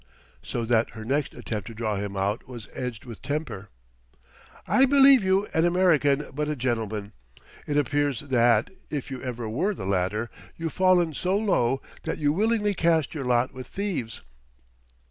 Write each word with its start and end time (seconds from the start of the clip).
So 0.41 0.65
that 0.65 0.89
her 0.97 1.05
next 1.05 1.35
attempt 1.35 1.67
to 1.67 1.75
draw 1.75 1.95
him 1.95 2.17
out 2.17 2.47
was 2.47 2.67
edged 2.73 3.05
with 3.05 3.21
temper. 3.21 3.69
"I 4.67 4.85
believed 4.87 5.23
you 5.23 5.45
an 5.53 5.63
American 5.63 6.25
but 6.33 6.49
a 6.49 6.55
gentleman; 6.55 7.11
it 7.67 7.77
appears 7.77 8.21
that, 8.21 8.71
if 8.89 9.11
you 9.11 9.21
ever 9.21 9.47
were 9.47 9.75
the 9.75 9.85
latter, 9.85 10.31
you've 10.57 10.73
fallen 10.73 11.13
so 11.13 11.37
low 11.37 11.83
that 12.01 12.17
you 12.17 12.33
willingly 12.33 12.73
cast 12.73 13.13
your 13.13 13.25
lot 13.25 13.53
with 13.53 13.67
thieves." 13.67 14.23